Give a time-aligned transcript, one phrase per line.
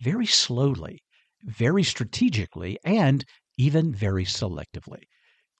[0.00, 0.98] very slowly,
[1.44, 3.24] very strategically, and
[3.58, 5.02] even very selectively.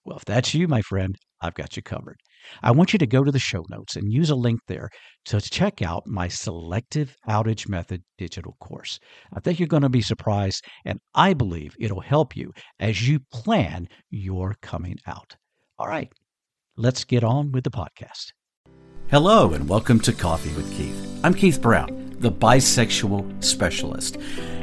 [0.03, 2.17] Well, if that's you, my friend, I've got you covered.
[2.63, 4.89] I want you to go to the show notes and use a link there
[5.25, 8.99] to check out my Selective Outage Method digital course.
[9.33, 13.19] I think you're going to be surprised, and I believe it'll help you as you
[13.31, 15.35] plan your coming out.
[15.77, 16.11] All right,
[16.77, 18.31] let's get on with the podcast.
[19.09, 21.19] Hello, and welcome to Coffee with Keith.
[21.23, 24.17] I'm Keith Brown the bisexual specialist.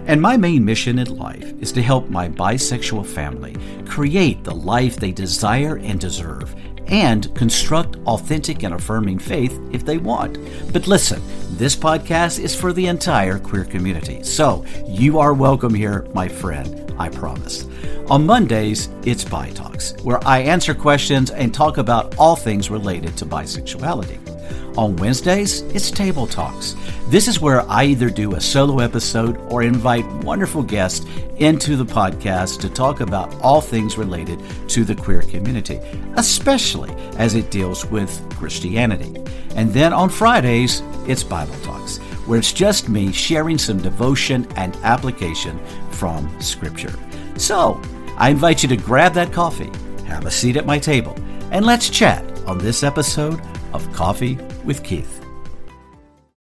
[0.06, 4.96] And my main mission in life is to help my bisexual family create the life
[4.96, 6.54] they desire and deserve
[6.86, 10.38] and construct authentic and affirming faith if they want.
[10.72, 14.22] But listen, this podcast is for the entire queer community.
[14.22, 17.66] So you are welcome here, my friend, I promise.
[18.08, 23.16] On Mondays, it's Bi Talks, where I answer questions and talk about all things related
[23.18, 24.37] to bisexuality.
[24.76, 26.76] On Wednesdays, it's Table Talks.
[27.08, 31.04] This is where I either do a solo episode or invite wonderful guests
[31.38, 35.80] into the podcast to talk about all things related to the queer community,
[36.16, 39.20] especially as it deals with Christianity.
[39.56, 44.76] And then on Fridays, it's Bible Talks, where it's just me sharing some devotion and
[44.84, 45.58] application
[45.90, 46.94] from Scripture.
[47.36, 47.80] So,
[48.16, 49.72] I invite you to grab that coffee,
[50.06, 51.16] have a seat at my table,
[51.50, 53.40] and let's chat on this episode
[53.72, 55.24] of Coffee with Keith.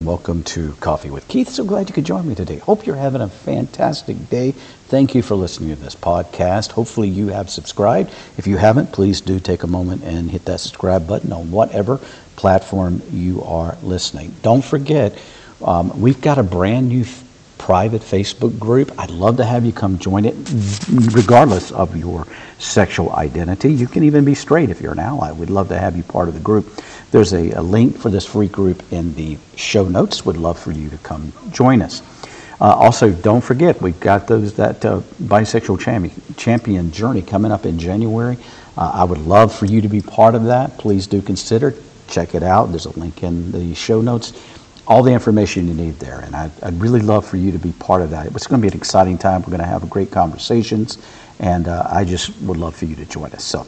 [0.02, 1.48] Welcome to Coffee with Keith.
[1.48, 2.58] So glad you could join me today.
[2.58, 4.52] Hope you're having a fantastic day.
[4.52, 6.72] Thank you for listening to this podcast.
[6.72, 8.10] Hopefully, you have subscribed.
[8.36, 11.98] If you haven't, please do take a moment and hit that subscribe button on whatever
[12.36, 14.36] platform you are listening.
[14.42, 15.18] Don't forget,
[15.64, 17.04] um, we've got a brand new
[17.58, 18.92] private Facebook group.
[18.98, 20.36] I'd love to have you come join it,
[21.14, 22.26] regardless of your
[22.58, 23.72] sexual identity.
[23.72, 25.32] You can even be straight if you're an ally.
[25.32, 26.80] We'd love to have you part of the group.
[27.10, 30.24] There's a, a link for this free group in the show notes.
[30.24, 32.02] Would love for you to come join us.
[32.60, 37.66] Uh, also, don't forget we've got those that uh, bisexual champion, champion journey coming up
[37.66, 38.38] in January.
[38.76, 40.78] Uh, I would love for you to be part of that.
[40.78, 41.74] Please do consider
[42.08, 42.66] check it out.
[42.66, 44.32] There's a link in the show notes
[44.86, 46.20] all the information you need there.
[46.20, 48.26] And I'd, I'd, really love for you to be part of that.
[48.26, 49.42] It's going to be an exciting time.
[49.42, 50.98] We're going to have great conversations,
[51.40, 53.44] and uh, I just would love for you to join us.
[53.44, 53.66] So,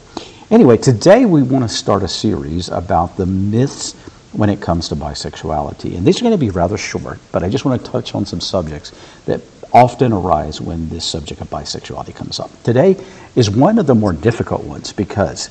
[0.51, 3.93] anyway, today we want to start a series about the myths
[4.33, 5.95] when it comes to bisexuality.
[5.97, 8.25] And these are going to be rather short, but I just want to touch on
[8.25, 8.91] some subjects
[9.25, 9.41] that
[9.73, 12.51] often arise when this subject of bisexuality comes up.
[12.63, 12.95] Today
[13.35, 15.49] is one of the more difficult ones because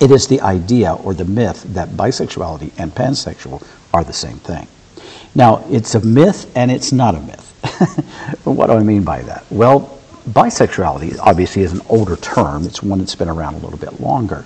[0.00, 4.66] it is the idea or the myth that bisexuality and pansexual are the same thing.
[5.34, 7.50] Now, it's a myth and it's not a myth.
[8.44, 9.44] what do I mean by that?
[9.50, 14.00] Well, bisexuality obviously is an older term, it's one that's been around a little bit
[14.00, 14.44] longer.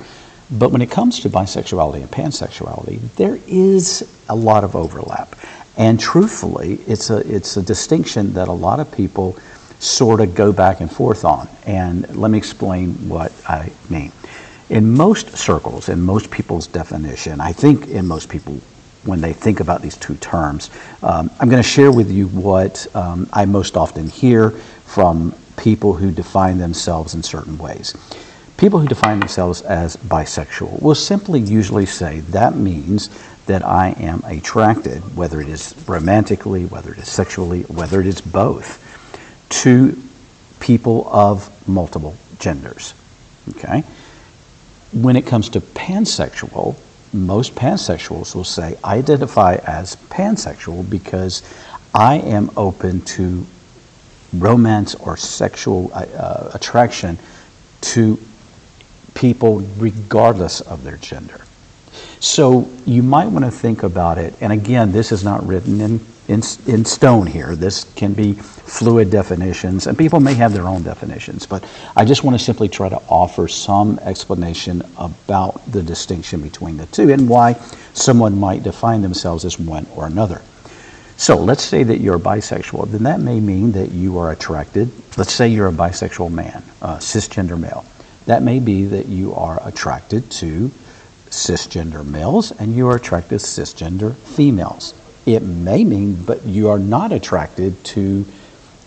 [0.51, 5.37] But when it comes to bisexuality and pansexuality, there is a lot of overlap.
[5.77, 9.37] And truthfully, it's a, it's a distinction that a lot of people
[9.79, 11.49] sort of go back and forth on.
[11.67, 14.11] And let me explain what I mean.
[14.71, 18.61] In most circles, in most people's definition, I think in most people
[19.05, 20.71] when they think about these two terms.
[21.03, 25.95] Um, I'm going to share with you what um, I most often hear from people
[25.95, 27.95] who define themselves in certain ways.
[28.57, 33.11] People who define themselves as bisexual will simply usually say that means
[33.47, 38.21] that I am attracted, whether it is romantically, whether it is sexually, whether it is
[38.21, 38.85] both,
[39.63, 40.01] to
[40.61, 42.95] people of multiple genders.
[43.51, 43.85] Okay?
[44.93, 46.77] When it comes to pansexual,
[47.13, 51.43] most pansexuals will say, I identify as pansexual because
[51.95, 53.47] I am open to
[54.33, 57.19] romance or sexual uh, uh, attraction
[57.81, 58.19] to
[59.15, 61.41] people regardless of their gender.
[62.21, 66.01] So you might want to think about it, and again, this is not written in,
[66.27, 67.55] in, in stone here.
[67.55, 71.65] This can be fluid definitions, and people may have their own definitions, but
[71.97, 76.87] I just want to simply try to offer some explanation about the distinction between the
[76.87, 77.55] two and why
[77.95, 80.43] someone might define themselves as one or another.
[81.19, 84.91] So let's say that you're bisexual, then that may mean that you are attracted.
[85.19, 87.85] Let's say you're a bisexual man, a cisgender male.
[88.27, 90.71] That may be that you are attracted to
[91.29, 94.95] cisgender males and you are attracted to cisgender females.
[95.27, 98.25] It may mean, but you are not attracted to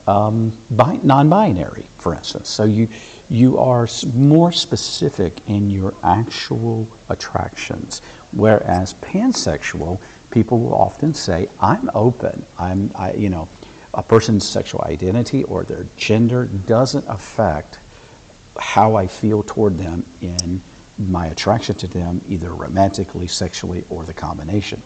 [0.08, 2.50] um, bi- non-binary, for instance.
[2.50, 2.88] So you
[3.30, 8.00] you are more specific in your actual attractions,
[8.32, 10.02] whereas pansexual
[10.32, 12.46] people will often say, "I'm open.
[12.58, 13.48] I'm I, you know."
[13.94, 17.78] A person's sexual identity or their gender doesn't affect
[18.58, 20.62] how I feel toward them in
[20.98, 24.82] my attraction to them, either romantically, sexually, or the combination.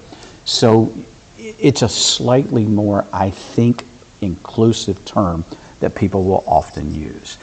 [0.45, 0.91] So
[1.37, 3.85] it's a slightly more, I think,
[4.21, 5.45] inclusive term
[5.81, 7.37] that people will often use.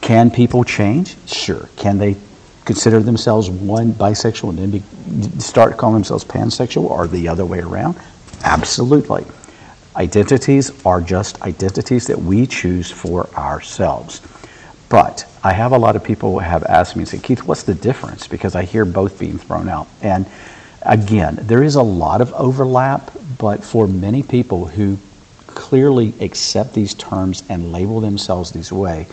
[0.00, 1.16] Can people change?
[1.26, 1.68] Sure.
[1.76, 2.16] Can they
[2.66, 7.60] consider themselves one bisexual and then be, start calling themselves pansexual or the other way
[7.60, 7.96] around?
[8.44, 9.24] Absolutely.
[9.96, 14.20] Identities are just identities that we choose for ourselves.
[14.88, 17.62] But I have a lot of people who have asked me and say, Keith, what's
[17.62, 18.28] the difference?
[18.28, 19.88] Because I hear both being thrown out.
[20.02, 20.26] And
[20.82, 24.98] again, there is a lot of overlap, but for many people who
[25.46, 29.06] clearly accept these terms and label themselves this way,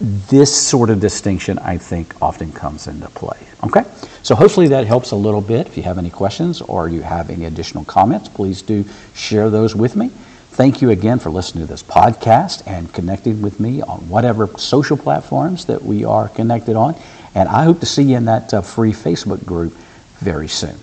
[0.00, 3.38] this sort of distinction, I think, often comes into play.
[3.64, 3.84] Okay?
[4.22, 5.66] So hopefully that helps a little bit.
[5.66, 8.84] If you have any questions or you have any additional comments, please do
[9.14, 10.10] share those with me.
[10.50, 14.96] Thank you again for listening to this podcast and connecting with me on whatever social
[14.96, 16.96] platforms that we are connected on.
[17.34, 19.72] And I hope to see you in that uh, free Facebook group
[20.18, 20.76] very soon.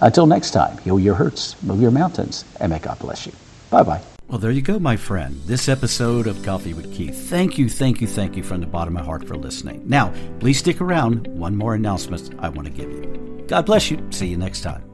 [0.00, 3.32] Until next time, heal your hurts, move your mountains, and may God bless you.
[3.70, 4.02] Bye bye.
[4.28, 5.38] Well, there you go, my friend.
[5.44, 7.28] This episode of Coffee with Keith.
[7.28, 9.82] Thank you, thank you, thank you from the bottom of my heart for listening.
[9.86, 11.26] Now, please stick around.
[11.26, 13.44] One more announcement I want to give you.
[13.46, 14.04] God bless you.
[14.10, 14.93] See you next time.